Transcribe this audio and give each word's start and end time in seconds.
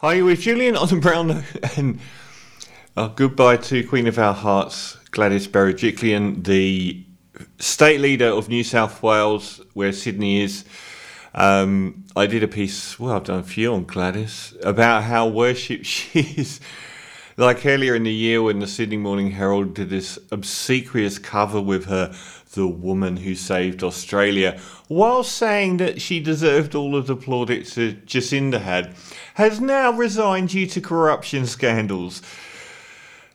Hi, 0.00 0.22
with 0.22 0.42
Julian 0.42 0.76
Otton 0.76 1.02
Brown 1.02 1.42
and 1.76 1.98
uh, 2.96 3.08
goodbye 3.08 3.56
to 3.56 3.84
Queen 3.84 4.06
of 4.06 4.16
Our 4.16 4.32
Hearts, 4.32 4.94
Gladys 5.10 5.48
Berejiklian, 5.48 6.44
the 6.44 7.04
state 7.58 8.00
leader 8.00 8.28
of 8.28 8.48
New 8.48 8.62
South 8.62 9.02
Wales, 9.02 9.60
where 9.72 9.90
Sydney 9.90 10.42
is. 10.42 10.64
Um, 11.34 12.04
I 12.14 12.28
did 12.28 12.44
a 12.44 12.46
piece, 12.46 13.00
well, 13.00 13.16
I've 13.16 13.24
done 13.24 13.40
a 13.40 13.42
few 13.42 13.74
on 13.74 13.86
Gladys, 13.86 14.54
about 14.62 15.02
how 15.02 15.26
worshipped 15.26 15.86
she 15.86 16.20
is. 16.20 16.60
Like 17.36 17.66
earlier 17.66 17.96
in 17.96 18.04
the 18.04 18.14
year 18.14 18.40
when 18.40 18.60
the 18.60 18.68
Sydney 18.68 18.98
Morning 18.98 19.32
Herald 19.32 19.74
did 19.74 19.90
this 19.90 20.16
obsequious 20.30 21.18
cover 21.18 21.60
with 21.60 21.86
her, 21.86 22.14
the 22.52 22.66
woman 22.66 23.18
who 23.18 23.34
saved 23.34 23.82
Australia, 23.82 24.58
while 24.88 25.22
saying 25.22 25.76
that 25.78 26.00
she 26.00 26.20
deserved 26.20 26.74
all 26.74 26.96
of 26.96 27.06
the 27.06 27.16
plaudits 27.16 27.74
that 27.74 28.06
Jacinda 28.06 28.60
had, 28.60 28.94
has 29.34 29.60
now 29.60 29.92
resigned 29.92 30.50
due 30.50 30.66
to 30.66 30.80
corruption 30.80 31.46
scandals. 31.46 32.22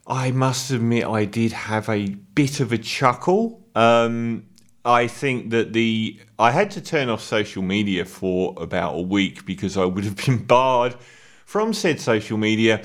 I 0.06 0.32
must 0.32 0.72
admit, 0.72 1.06
I 1.06 1.26
did 1.26 1.52
have 1.54 1.88
a 1.90 2.10
bit 2.10 2.60
of 2.60 2.72
a 2.72 2.78
chuckle. 2.78 3.66
Um, 3.76 4.46
I 4.86 5.08
think 5.08 5.52
that 5.52 5.72
the 5.72 6.20
I 6.38 6.52
had 6.52 6.72
to 6.72 6.82
turn 6.82 7.08
off 7.08 7.22
social 7.22 7.64
media 7.64 8.04
for 8.04 8.54
about 8.58 8.96
a 8.96 9.02
week 9.02 9.46
because 9.46 9.78
I 9.78 9.86
would 9.86 10.04
have 10.04 10.18
been 10.26 10.44
barred 10.46 10.96
from 11.46 11.74
said 11.74 12.02
social 12.02 12.38
media 12.38 12.84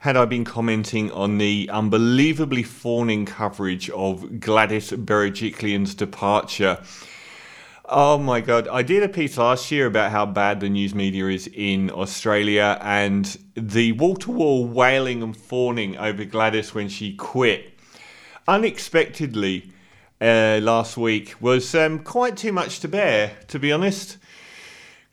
had 0.00 0.16
I 0.16 0.24
been 0.24 0.44
commenting 0.44 1.10
on 1.12 1.38
the 1.38 1.68
unbelievably 1.72 2.64
fawning 2.64 3.24
coverage 3.24 3.88
of 3.90 4.40
Gladys 4.40 4.90
Berejiklian's 4.90 5.94
departure. 5.94 6.78
Oh 7.88 8.18
my 8.18 8.40
god, 8.40 8.66
I 8.68 8.82
did 8.82 9.02
a 9.02 9.08
piece 9.08 9.38
last 9.38 9.70
year 9.70 9.86
about 9.86 10.10
how 10.10 10.26
bad 10.26 10.60
the 10.60 10.68
news 10.68 10.94
media 10.94 11.28
is 11.28 11.48
in 11.52 11.90
Australia 11.90 12.78
and 12.82 13.38
the 13.54 13.92
wall 13.92 14.16
to 14.16 14.32
wall 14.32 14.66
wailing 14.66 15.22
and 15.22 15.36
fawning 15.36 15.96
over 15.96 16.24
Gladys 16.24 16.74
when 16.74 16.88
she 16.88 17.14
quit. 17.14 17.72
Unexpectedly, 18.48 19.70
uh, 20.20 20.58
last 20.62 20.96
week 20.96 21.34
was 21.40 21.74
um, 21.74 22.00
quite 22.00 22.36
too 22.36 22.52
much 22.52 22.80
to 22.80 22.88
bear, 22.88 23.36
to 23.48 23.58
be 23.58 23.70
honest. 23.70 24.18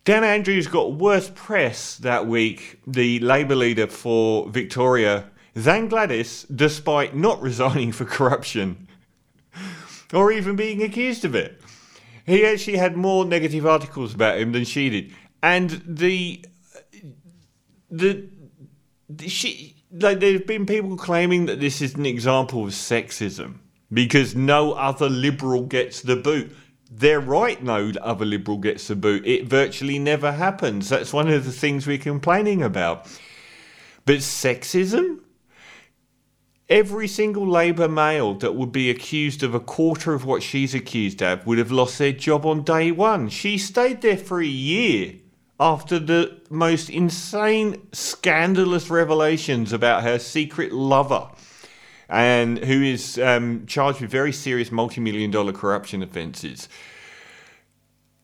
Dan 0.06 0.26
Andrews 0.26 0.68
got 0.68 0.94
worse 0.94 1.32
press 1.34 1.98
that 1.98 2.28
week, 2.28 2.82
the 2.86 3.20
Labour 3.20 3.56
leader 3.56 3.88
for 3.88 4.50
Victoria, 4.50 5.30
than 5.54 5.88
Gladys, 5.88 6.44
despite 6.54 7.16
not 7.16 7.42
resigning 7.42 7.92
for 7.92 8.06
corruption 8.06 8.88
or 10.14 10.32
even 10.32 10.56
being 10.56 10.84
accused 10.84 11.24
of 11.24 11.36
it. 11.36 11.62
He 12.26 12.46
actually 12.46 12.78
had 12.78 12.96
more 12.96 13.26
negative 13.26 13.66
articles 13.66 14.14
about 14.14 14.40
him 14.40 14.52
than 14.52 14.66
she 14.66 14.90
did. 14.90 15.14
And 15.42 15.82
the. 15.86 16.46
the, 17.90 18.30
the 19.10 19.28
she, 19.30 19.76
like, 19.92 20.20
there's 20.20 20.42
been 20.42 20.66
people 20.66 20.98
claiming 20.98 21.46
that 21.46 21.60
this 21.60 21.82
is 21.82 21.96
an 21.96 22.06
example 22.06 22.64
of 22.64 22.72
sexism 22.72 23.60
because 23.92 24.36
no 24.36 24.74
other 24.74 25.10
liberal 25.10 25.64
gets 25.64 26.02
the 26.02 26.16
boot. 26.16 26.56
They're 26.96 27.20
right, 27.20 27.62
no 27.62 27.92
other 28.02 28.24
liberal 28.24 28.60
gets 28.60 28.88
the 28.88 28.96
boot. 28.96 29.26
It 29.26 29.48
virtually 29.48 29.98
never 29.98 30.32
happens. 30.34 30.90
That's 30.90 31.12
one 31.12 31.28
of 31.28 31.44
the 31.44 31.52
things 31.52 31.88
we're 31.88 31.98
complaining 31.98 32.62
about. 32.62 33.08
But 34.06 34.18
sexism? 34.18 35.22
Every 36.70 37.08
single 37.08 37.48
Labour 37.48 37.88
male 37.88 38.36
that 38.36 38.54
would 38.54 38.72
be 38.72 38.92
accused 38.92 39.42
of 39.42 39.56
a 39.56 39.60
quarter 39.60 40.14
of 40.14 40.24
what 40.24 40.44
she's 40.44 40.76
accused 40.76 41.24
of 41.24 41.48
would 41.48 41.58
have 41.58 41.72
lost 41.72 41.98
their 41.98 42.12
job 42.12 42.46
on 42.46 42.64
day 42.64 42.92
one. 42.92 43.28
She 43.30 43.58
stayed 43.58 44.02
there 44.02 44.18
for 44.18 44.40
a 44.40 44.46
year 44.46 45.16
after 45.60 45.98
the 45.98 46.42
most 46.52 46.92
insane, 46.92 47.88
scandalous 47.92 48.92
revelations 48.92 49.74
about 49.74 50.04
her 50.04 50.20
secret 50.20 50.72
lover 50.72 51.28
and 52.14 52.60
who 52.60 52.84
is 52.84 53.18
um, 53.18 53.66
charged 53.66 54.00
with 54.00 54.12
very 54.12 54.32
serious 54.32 54.72
multi-million 54.72 55.32
dollar 55.32 55.52
corruption 55.52 56.04
offences. 56.04 56.70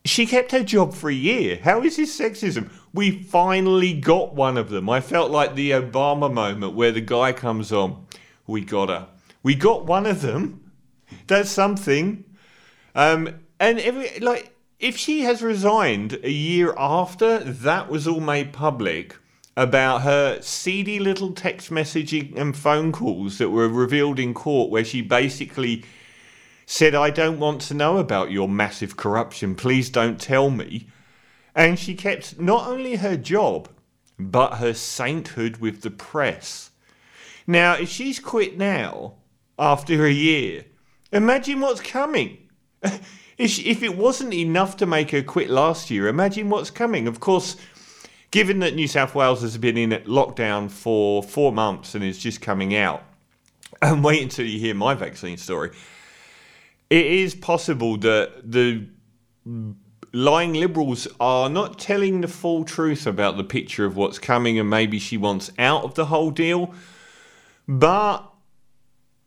She 0.06 0.28
kept 0.28 0.52
her 0.52 0.64
job 0.64 0.94
for 0.94 1.10
a 1.10 1.14
year. 1.14 1.60
How 1.64 1.82
is 1.82 1.98
this 1.98 2.18
sexism? 2.18 2.72
We 2.94 3.24
finally 3.24 3.94
got 3.94 4.36
one 4.36 4.58
of 4.58 4.70
them. 4.70 4.90
I 4.90 5.02
felt 5.02 5.32
like 5.32 5.56
the 5.56 5.72
Obama 5.72 6.32
moment 6.32 6.76
where 6.76 6.92
the 6.92 7.02
guy 7.02 7.34
comes 7.34 7.72
on. 7.72 8.06
We 8.46 8.62
got 8.62 8.90
her. 8.90 9.08
We 9.42 9.56
got 9.56 9.86
one 9.86 10.06
of 10.06 10.22
them. 10.22 10.72
That's 11.26 11.50
something. 11.50 12.26
Um, 12.94 13.40
and 13.60 13.80
every 13.80 14.20
like, 14.20 14.56
if 14.80 14.98
she 14.98 15.22
has 15.22 15.42
resigned 15.42 16.20
a 16.24 16.32
year 16.32 16.76
after 16.78 17.40
that 17.40 17.90
was 17.90 18.08
all 18.08 18.20
made 18.20 18.54
public, 18.54 19.18
about 19.58 20.02
her 20.04 20.42
seedy 20.42 21.00
little 21.00 21.34
text 21.34 21.70
messaging 21.70 22.36
and 22.38 22.56
phone 22.56 22.92
calls 22.92 23.38
that 23.38 23.50
were 23.50 23.68
revealed 23.68 24.20
in 24.20 24.34
court, 24.34 24.70
where 24.70 24.86
she 24.86 25.02
basically 25.02 25.84
said, 26.66 26.94
I 26.94 27.10
don't 27.10 27.40
want 27.40 27.62
to 27.62 27.74
know 27.74 27.98
about 27.98 28.32
your 28.32 28.48
massive 28.48 28.96
corruption. 28.96 29.56
Please 29.56 29.90
don't 29.90 30.20
tell 30.20 30.50
me. 30.50 30.88
And 31.56 31.80
she 31.80 31.96
kept 31.96 32.40
not 32.40 32.68
only 32.68 32.98
her 32.98 33.18
job, 33.18 33.70
but 34.20 34.56
her 34.56 34.74
sainthood 34.74 35.58
with 35.58 35.82
the 35.82 35.90
press. 35.90 36.70
Now, 37.48 37.74
if 37.74 37.90
she's 37.90 38.20
quit 38.20 38.58
now, 38.58 39.16
after 39.58 40.06
a 40.06 40.12
year, 40.12 40.66
imagine 41.12 41.60
what's 41.60 41.82
coming. 41.82 42.38
if 43.38 43.84
it 43.84 43.98
wasn't 43.98 44.34
enough 44.34 44.78
to 44.78 44.86
make 44.86 45.12
her 45.12 45.24
quit 45.24 45.50
last 45.50 45.90
year, 45.90 46.08
imagine 46.08 46.50
what's 46.50 46.70
coming. 46.70 47.08
Of 47.08 47.20
course, 47.20 47.56
given 48.32 48.60
that 48.60 48.76
New 48.76 48.88
South 48.88 49.16
Wales 49.16 49.42
has 49.42 49.58
been 49.58 49.78
in 49.78 49.92
lockdown 50.04 50.70
for 50.70 51.24
four 51.24 51.52
months 51.52 51.96
and 51.96 52.04
is 52.04 52.20
just 52.20 52.42
coming 52.42 52.76
out, 52.76 53.04
and 53.82 54.04
wait 54.04 54.22
until 54.22 54.46
you 54.46 54.60
hear 54.60 54.76
my 54.76 54.94
vaccine 54.94 55.38
story, 55.38 55.72
it 56.90 57.06
is 57.06 57.36
possible 57.36 57.98
that 57.98 58.52
the 58.52 58.86
lying 60.12 60.54
liberals 60.54 61.08
are 61.20 61.50
not 61.50 61.80
telling 61.80 62.22
the 62.22 62.28
full 62.28 62.64
truth 62.64 63.06
about 63.06 63.38
the 63.38 63.44
picture 63.44 63.86
of 63.86 63.96
what's 63.96 64.20
coming, 64.20 64.60
and 64.60 64.70
maybe 64.70 65.00
she 65.00 65.18
wants 65.18 65.52
out 65.58 65.84
of 65.84 65.96
the 65.96 66.06
whole 66.06 66.32
deal. 66.32 66.74
But 67.68 68.24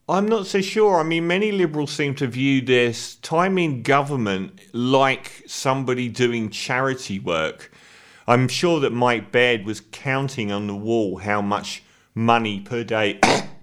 I'm 0.09 0.27
not 0.27 0.47
so 0.47 0.61
sure. 0.61 0.99
I 0.99 1.05
mean, 1.05 1.27
many 1.27 1.53
liberals 1.53 1.93
seem 1.93 2.15
to 2.17 2.27
view 2.27 2.61
this 2.61 3.15
time 3.17 3.57
in 3.59 3.83
government 3.83 4.61
like 4.73 5.45
somebody 5.47 6.09
doing 6.09 6.51
charity 6.51 7.19
work 7.19 7.73
I'm 8.27 8.49
sure 8.49 8.81
that 8.81 8.93
Mike 8.93 9.33
Baird 9.33 9.65
was 9.65 9.81
counting 9.81 10.53
on 10.53 10.67
the 10.67 10.75
wall 10.75 11.19
how 11.19 11.43
much 11.43 11.83
money 12.15 12.61
per 12.61 12.85
day 12.85 13.19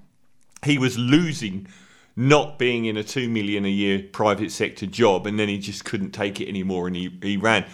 he 0.65 0.77
was 0.77 0.97
losing 0.97 1.67
not 2.15 2.59
being 2.59 2.85
in 2.85 2.97
a 2.97 3.03
2 3.03 3.29
million 3.29 3.63
a 3.63 3.69
year 3.69 4.03
private 4.11 4.51
sector 4.51 4.85
job 4.85 5.25
and 5.25 5.39
then 5.39 5.47
he 5.47 5.57
just 5.57 5.85
couldn't 5.85 6.11
take 6.11 6.41
it 6.41 6.49
anymore 6.49 6.87
and 6.87 6.95
he, 6.95 7.17
he 7.21 7.37
ran. 7.37 7.65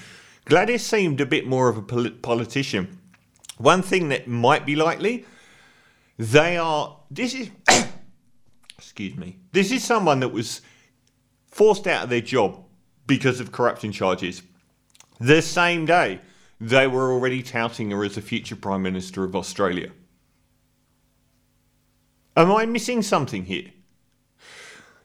Gladys 0.46 0.86
seemed 0.86 1.20
a 1.20 1.26
bit 1.26 1.48
more 1.48 1.70
of 1.70 1.78
a 1.78 1.82
polit- 1.82 2.22
politician. 2.22 3.00
One 3.58 3.82
thing 3.82 4.10
that 4.10 4.28
might 4.28 4.66
be 4.66 4.76
likely, 4.76 5.26
they 6.20 6.58
are, 6.58 7.00
this 7.10 7.34
is, 7.34 7.50
excuse 8.78 9.16
me, 9.16 9.40
this 9.52 9.72
is 9.72 9.84
someone 9.84 10.20
that 10.20 10.30
was 10.30 10.62
forced 11.48 11.88
out 11.88 12.04
of 12.04 12.10
their 12.10 12.22
job 12.22 12.64
because 13.08 13.40
of 13.40 13.52
corruption 13.52 13.92
charges 13.92 14.44
the 15.20 15.42
same 15.42 15.86
day 15.86 16.20
they 16.60 16.88
were 16.88 17.12
already 17.12 17.44
touting 17.44 17.92
her 17.92 18.04
as 18.04 18.16
the 18.16 18.22
future 18.22 18.56
Prime 18.56 18.82
Minister 18.82 19.24
of 19.24 19.36
Australia. 19.36 19.92
Am 22.38 22.52
I 22.52 22.66
missing 22.66 23.02
something 23.02 23.46
here? 23.46 23.72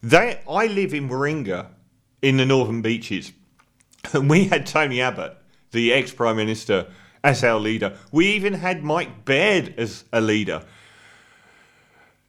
They, 0.03 0.41
I 0.49 0.67
live 0.67 0.95
in 0.95 1.09
Warringah 1.09 1.67
in 2.23 2.37
the 2.37 2.47
Northern 2.47 2.83
Beaches, 2.83 3.33
and 4.13 4.31
we 4.31 4.45
had 4.45 4.67
Tony 4.67 5.01
Abbott, 5.01 5.37
the 5.73 5.93
ex 5.93 6.13
Prime 6.13 6.37
Minister, 6.37 6.89
as 7.23 7.45
our 7.45 7.61
leader. 7.61 7.97
We 8.11 8.29
even 8.29 8.55
had 8.55 8.83
Mike 8.83 9.25
Baird 9.25 9.75
as 9.77 10.05
a 10.13 10.21
leader. 10.21 10.65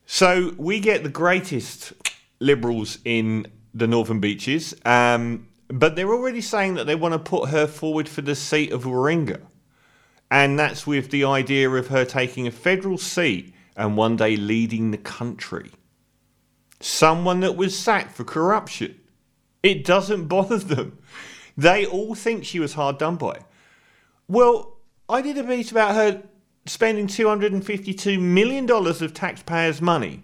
So 0.05 0.53
we 0.57 0.79
get 0.79 1.03
the 1.03 1.09
greatest 1.09 1.93
liberals 2.39 2.99
in 3.05 3.47
the 3.73 3.87
Northern 3.87 4.19
Beaches. 4.19 4.75
Um, 4.83 5.47
but 5.71 5.95
they're 5.95 6.13
already 6.13 6.41
saying 6.41 6.75
that 6.75 6.85
they 6.85 6.95
want 6.95 7.13
to 7.13 7.19
put 7.19 7.49
her 7.49 7.67
forward 7.67 8.09
for 8.09 8.21
the 8.21 8.35
seat 8.35 8.71
of 8.71 8.83
Warringah. 8.83 9.41
And 10.29 10.57
that's 10.57 10.87
with 10.87 11.11
the 11.11 11.25
idea 11.25 11.69
of 11.69 11.87
her 11.87 12.05
taking 12.05 12.47
a 12.47 12.51
federal 12.51 12.97
seat 12.97 13.53
and 13.75 13.97
one 13.97 14.15
day 14.15 14.35
leading 14.35 14.91
the 14.91 14.97
country. 14.97 15.71
Someone 16.79 17.41
that 17.41 17.55
was 17.55 17.77
sacked 17.77 18.15
for 18.15 18.23
corruption. 18.23 18.99
It 19.63 19.85
doesn't 19.85 20.27
bother 20.29 20.57
them. 20.57 20.97
They 21.57 21.85
all 21.85 22.15
think 22.15 22.45
she 22.45 22.59
was 22.59 22.73
hard 22.73 22.97
done 22.97 23.17
by. 23.17 23.39
Well, 24.27 24.77
I 25.09 25.21
did 25.21 25.37
a 25.37 25.43
piece 25.43 25.71
about 25.71 25.95
her 25.95 26.23
spending 26.65 27.07
$252 27.07 28.19
million 28.19 28.69
of 28.69 29.13
taxpayers' 29.13 29.81
money 29.81 30.23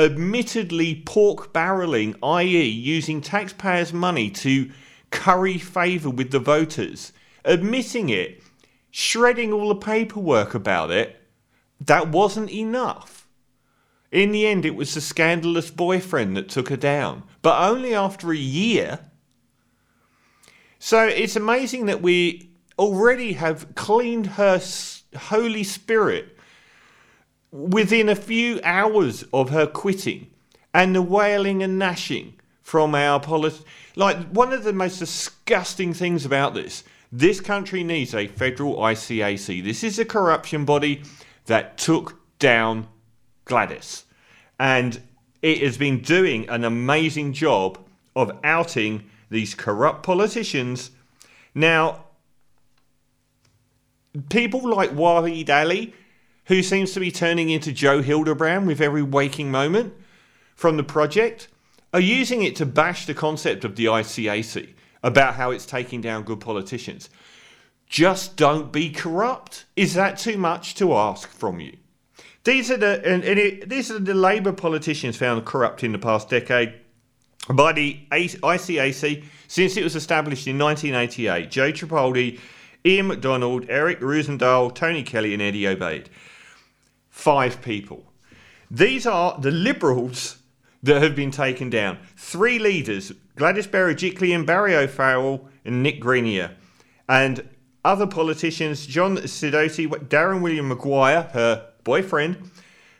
admittedly 0.00 1.02
pork 1.04 1.52
barreling, 1.52 2.16
i.e., 2.22 2.64
using 2.64 3.20
taxpayers' 3.20 3.92
money 3.92 4.30
to 4.30 4.70
curry 5.10 5.58
favour 5.58 6.10
with 6.10 6.30
the 6.30 6.38
voters, 6.38 7.12
admitting 7.44 8.08
it, 8.08 8.42
shredding 8.90 9.52
all 9.52 9.68
the 9.68 9.74
paperwork 9.74 10.54
about 10.54 10.90
it, 10.90 11.20
that 11.80 12.08
wasn't 12.08 12.50
enough. 12.50 13.28
In 14.10 14.32
the 14.32 14.46
end, 14.46 14.64
it 14.64 14.74
was 14.74 14.94
the 14.94 15.00
scandalous 15.00 15.70
boyfriend 15.70 16.36
that 16.36 16.48
took 16.48 16.68
her 16.68 16.76
down, 16.76 17.22
but 17.42 17.60
only 17.62 17.94
after 17.94 18.32
a 18.32 18.36
year. 18.36 19.00
So 20.78 21.04
it's 21.06 21.36
amazing 21.36 21.86
that 21.86 22.02
we 22.02 22.50
already 22.78 23.34
have 23.34 23.74
cleaned 23.74 24.26
her 24.26 24.60
Holy 25.16 25.62
Spirit 25.62 26.36
within 27.52 28.08
a 28.08 28.16
few 28.16 28.60
hours 28.62 29.24
of 29.32 29.50
her 29.50 29.66
quitting 29.66 30.28
and 30.72 30.94
the 30.94 31.02
wailing 31.02 31.62
and 31.62 31.78
gnashing 31.78 32.34
from 32.62 32.94
our 32.94 33.18
policy. 33.18 33.64
Like, 33.96 34.28
one 34.28 34.52
of 34.52 34.62
the 34.62 34.72
most 34.72 34.98
disgusting 34.98 35.92
things 35.92 36.24
about 36.24 36.54
this 36.54 36.84
this 37.12 37.40
country 37.40 37.82
needs 37.82 38.14
a 38.14 38.28
federal 38.28 38.76
ICAC. 38.76 39.64
This 39.64 39.82
is 39.82 39.98
a 39.98 40.04
corruption 40.04 40.64
body 40.64 41.02
that 41.46 41.76
took 41.76 42.20
down 42.38 42.86
Gladys. 43.44 44.04
And 44.60 45.00
it 45.42 45.58
has 45.58 45.76
been 45.76 46.02
doing 46.02 46.48
an 46.48 46.64
amazing 46.64 47.32
job 47.32 47.78
of 48.14 48.30
outing 48.44 49.10
these 49.28 49.54
corrupt 49.54 50.04
politicians. 50.04 50.90
Now, 51.52 52.04
people 54.28 54.68
like 54.68 54.90
Wahid 54.90 55.50
Ali, 55.50 55.94
who 56.50 56.64
seems 56.64 56.90
to 56.90 56.98
be 56.98 57.12
turning 57.12 57.48
into 57.48 57.70
Joe 57.70 58.02
Hildebrand 58.02 58.66
with 58.66 58.80
every 58.80 59.04
waking 59.04 59.52
moment 59.52 59.94
from 60.56 60.76
the 60.76 60.82
project, 60.82 61.46
are 61.94 62.00
using 62.00 62.42
it 62.42 62.56
to 62.56 62.66
bash 62.66 63.06
the 63.06 63.14
concept 63.14 63.64
of 63.64 63.76
the 63.76 63.84
ICAC 63.84 64.74
about 65.00 65.34
how 65.34 65.52
it's 65.52 65.64
taking 65.64 66.00
down 66.00 66.24
good 66.24 66.40
politicians. 66.40 67.08
Just 67.86 68.36
don't 68.36 68.72
be 68.72 68.90
corrupt. 68.90 69.66
Is 69.76 69.94
that 69.94 70.18
too 70.18 70.36
much 70.36 70.74
to 70.74 70.92
ask 70.92 71.28
from 71.30 71.60
you? 71.60 71.76
These 72.42 72.68
are 72.72 72.76
the 72.76 73.00
and, 73.06 73.22
and 73.22 73.38
it, 73.38 73.68
these 73.68 73.92
are 73.92 74.00
the 74.00 74.12
Labour 74.12 74.52
politicians 74.52 75.16
found 75.16 75.44
corrupt 75.44 75.84
in 75.84 75.92
the 75.92 76.00
past 76.00 76.28
decade 76.28 76.74
by 77.48 77.72
the 77.74 78.00
ICAC 78.10 79.22
since 79.46 79.76
it 79.76 79.84
was 79.84 79.94
established 79.94 80.48
in 80.48 80.58
1988. 80.58 81.48
Joe 81.48 81.70
Tripodi, 81.70 82.40
Ian 82.84 83.06
McDonald, 83.06 83.66
Eric 83.68 84.00
Roozendaal, 84.00 84.74
Tony 84.74 85.04
Kelly, 85.04 85.32
and 85.32 85.40
Eddie 85.40 85.62
Obeid. 85.62 86.08
Five 87.20 87.60
people. 87.60 88.10
These 88.70 89.06
are 89.06 89.38
the 89.38 89.50
Liberals 89.50 90.38
that 90.82 91.02
have 91.02 91.14
been 91.14 91.30
taken 91.30 91.68
down. 91.68 91.98
Three 92.16 92.58
leaders 92.58 93.12
Gladys 93.36 93.66
Berejiklian, 93.66 94.46
Barry 94.46 94.74
O'Farrell, 94.74 95.46
and 95.66 95.82
Nick 95.82 96.00
Greiner. 96.00 96.52
And 97.10 97.46
other 97.84 98.06
politicians 98.06 98.86
John 98.86 99.18
Sidoti, 99.18 99.86
Darren 100.08 100.40
William 100.40 100.68
Maguire, 100.68 101.28
her 101.34 101.66
boyfriend, 101.84 102.50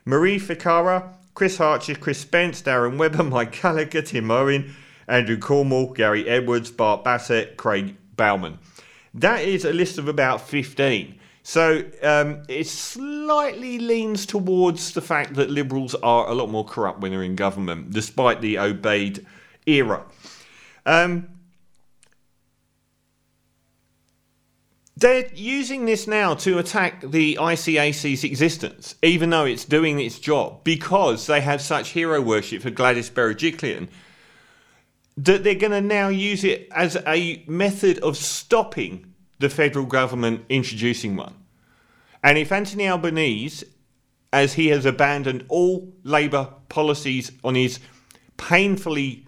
Marie 0.04 0.38
Ficarra, 0.38 1.14
Chris 1.32 1.56
Hartcher, 1.56 1.98
Chris 1.98 2.18
Spence, 2.18 2.60
Darren 2.60 2.98
Webber, 2.98 3.22
Mike 3.24 3.54
Gallacher, 3.54 4.04
Tim 4.04 4.30
Owen, 4.30 4.74
Andrew 5.08 5.38
Cornwell, 5.38 5.94
Gary 5.94 6.28
Edwards, 6.28 6.70
Bart 6.70 7.04
Bassett, 7.04 7.56
Craig 7.56 7.96
Baumann. 8.16 8.58
That 9.14 9.40
is 9.40 9.64
a 9.64 9.72
list 9.72 9.96
of 9.96 10.08
about 10.08 10.42
15. 10.42 11.19
So 11.50 11.82
um, 12.04 12.44
it 12.46 12.68
slightly 12.68 13.80
leans 13.80 14.24
towards 14.24 14.92
the 14.92 15.00
fact 15.00 15.34
that 15.34 15.50
Liberals 15.50 15.96
are 15.96 16.28
a 16.28 16.32
lot 16.32 16.48
more 16.48 16.64
corrupt 16.64 17.00
when 17.00 17.10
they're 17.10 17.24
in 17.24 17.34
government, 17.34 17.90
despite 17.90 18.40
the 18.40 18.54
Obeid 18.54 19.26
era. 19.66 20.04
Um, 20.86 21.26
they're 24.96 25.28
using 25.34 25.86
this 25.86 26.06
now 26.06 26.34
to 26.34 26.58
attack 26.58 27.00
the 27.00 27.36
ICAC's 27.40 28.22
existence, 28.22 28.94
even 29.02 29.30
though 29.30 29.44
it's 29.44 29.64
doing 29.64 29.98
its 29.98 30.20
job, 30.20 30.62
because 30.62 31.26
they 31.26 31.40
have 31.40 31.60
such 31.60 31.88
hero 31.88 32.20
worship 32.20 32.62
for 32.62 32.70
Gladys 32.70 33.10
Berejiklian 33.10 33.88
that 35.16 35.42
they're 35.42 35.56
going 35.56 35.72
to 35.72 35.80
now 35.80 36.10
use 36.10 36.44
it 36.44 36.68
as 36.70 36.96
a 37.08 37.42
method 37.48 37.98
of 37.98 38.16
stopping 38.16 39.12
the 39.40 39.48
federal 39.48 39.86
government 39.86 40.44
introducing 40.48 41.16
one. 41.16 41.34
And 42.22 42.36
if 42.38 42.52
Anthony 42.52 42.88
Albanese, 42.88 43.66
as 44.32 44.54
he 44.54 44.68
has 44.68 44.86
abandoned 44.86 45.44
all 45.48 45.92
Labour 46.04 46.48
policies 46.68 47.32
on 47.42 47.54
his 47.54 47.80
painfully 48.36 49.26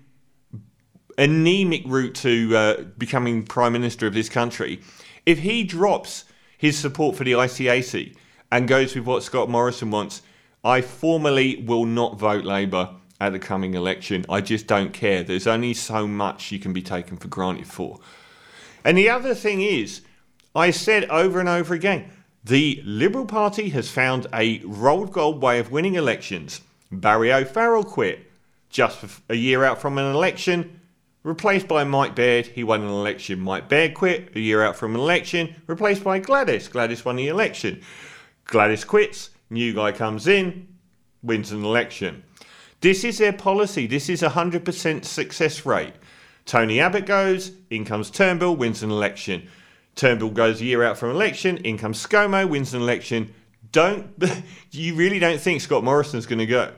anemic 1.18 1.82
route 1.86 2.14
to 2.14 2.56
uh, 2.56 2.82
becoming 2.98 3.44
Prime 3.44 3.72
Minister 3.72 4.06
of 4.06 4.14
this 4.14 4.28
country, 4.28 4.80
if 5.26 5.38
he 5.38 5.64
drops 5.64 6.24
his 6.58 6.78
support 6.78 7.16
for 7.16 7.24
the 7.24 7.32
ICAC 7.32 8.16
and 8.50 8.68
goes 8.68 8.94
with 8.94 9.04
what 9.04 9.22
Scott 9.22 9.48
Morrison 9.48 9.90
wants, 9.90 10.22
I 10.64 10.80
formally 10.80 11.64
will 11.66 11.84
not 11.84 12.18
vote 12.18 12.44
Labour 12.44 12.90
at 13.20 13.32
the 13.32 13.38
coming 13.38 13.74
election. 13.74 14.24
I 14.28 14.40
just 14.40 14.66
don't 14.66 14.92
care. 14.92 15.22
There's 15.22 15.46
only 15.46 15.74
so 15.74 16.06
much 16.06 16.52
you 16.52 16.58
can 16.58 16.72
be 16.72 16.82
taken 16.82 17.16
for 17.16 17.28
granted 17.28 17.66
for. 17.66 17.98
And 18.84 18.98
the 18.98 19.08
other 19.08 19.34
thing 19.34 19.60
is, 19.60 20.02
I 20.54 20.70
said 20.70 21.04
over 21.04 21.40
and 21.40 21.48
over 21.48 21.72
again, 21.72 22.10
the 22.44 22.82
Liberal 22.84 23.26
Party 23.26 23.68
has 23.70 23.90
found 23.90 24.26
a 24.34 24.60
rolled 24.64 25.12
gold 25.12 25.42
way 25.42 25.58
of 25.58 25.70
winning 25.70 25.94
elections. 25.94 26.60
Barry 26.90 27.32
O'Farrell 27.32 27.84
quit 27.84 28.30
just 28.68 29.04
a 29.28 29.34
year 29.34 29.64
out 29.64 29.80
from 29.80 29.98
an 29.98 30.14
election 30.14 30.80
Replaced 31.24 31.68
by 31.68 31.84
Mike 31.84 32.16
Baird, 32.16 32.46
he 32.46 32.64
won 32.64 32.82
an 32.82 32.88
election. 32.88 33.38
Mike 33.38 33.68
Baird 33.68 33.94
quit 33.94 34.32
a 34.34 34.40
year 34.40 34.64
out 34.64 34.74
from 34.74 34.96
an 34.96 35.00
election. 35.00 35.54
Replaced 35.68 36.02
by 36.02 36.18
Gladys. 36.18 36.66
Gladys 36.66 37.04
won 37.04 37.14
the 37.14 37.28
election. 37.28 37.80
Gladys 38.44 38.84
quits, 38.84 39.30
new 39.48 39.72
guy 39.72 39.92
comes 39.92 40.26
in, 40.26 40.66
wins 41.22 41.52
an 41.52 41.64
election. 41.64 42.24
This 42.80 43.04
is 43.04 43.18
their 43.18 43.32
policy. 43.32 43.86
This 43.86 44.08
is 44.08 44.24
a 44.24 44.30
100% 44.30 45.04
success 45.04 45.64
rate. 45.64 45.94
Tony 46.44 46.80
Abbott 46.80 47.06
goes, 47.06 47.52
in 47.70 47.84
comes 47.84 48.10
Turnbull, 48.10 48.56
wins 48.56 48.82
an 48.82 48.90
election. 48.90 49.48
Turnbull 49.94 50.30
goes 50.30 50.60
a 50.60 50.64
year 50.64 50.82
out 50.82 50.98
from 50.98 51.10
election, 51.10 51.58
in 51.58 51.78
comes 51.78 52.04
ScoMo, 52.04 52.48
wins 52.48 52.74
an 52.74 52.82
election. 52.82 53.34
Don't 53.70 54.10
you 54.70 54.94
really 54.94 55.18
don't 55.18 55.40
think 55.40 55.60
Scott 55.60 55.84
Morrison's 55.84 56.26
going 56.26 56.38
to 56.38 56.46
go? 56.46 56.72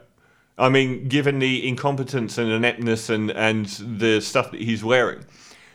I 0.56 0.68
mean, 0.68 1.08
given 1.08 1.40
the 1.40 1.66
incompetence 1.66 2.38
and 2.38 2.50
ineptness 2.50 3.10
and, 3.10 3.30
and 3.30 3.66
the 3.66 4.20
stuff 4.20 4.52
that 4.52 4.60
he's 4.60 4.84
wearing, 4.84 5.24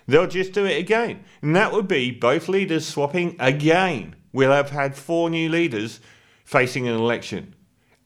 they'll 0.08 0.28
just 0.28 0.54
do 0.54 0.66
it 0.66 0.78
again. 0.78 1.24
And 1.42 1.56
that 1.56 1.74
would 1.74 1.88
be 1.88 2.12
both 2.12 2.48
leaders 2.48 2.88
swapping 2.88 3.36
again. 3.40 4.16
We'll 4.32 4.52
have 4.52 4.70
had 4.70 4.96
four 4.96 5.30
new 5.30 5.50
leaders 5.50 6.00
facing 6.46 6.88
an 6.88 6.96
election, 6.96 7.56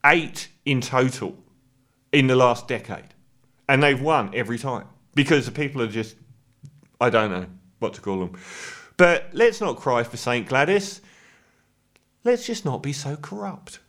eight 0.06 0.50
in 0.66 0.82
total 0.82 1.38
in 2.12 2.28
the 2.28 2.36
last 2.36 2.68
decade. 2.68 3.14
And 3.70 3.84
they've 3.84 4.02
won 4.02 4.32
every 4.34 4.58
time 4.58 4.88
because 5.16 5.46
the 5.46 5.52
people 5.52 5.82
are 5.82 5.88
just, 5.88 6.16
I 7.00 7.10
don't 7.10 7.32
know 7.32 7.46
what 7.80 7.94
to 7.94 8.02
call 8.02 8.20
them. 8.20 8.40
But 8.98 9.30
let's 9.34 9.60
not 9.60 9.78
cry 9.78 10.04
for 10.04 10.18
St. 10.18 10.48
Gladys. 10.48 11.02
Let's 12.24 12.46
just 12.46 12.64
not 12.64 12.84
be 12.84 12.94
so 12.94 13.16
corrupt. 13.16 13.80